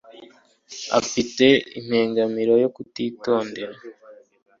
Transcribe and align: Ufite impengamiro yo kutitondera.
Ufite 1.01 1.45
impengamiro 1.79 2.53
yo 2.63 2.69
kutitondera. 2.75 3.75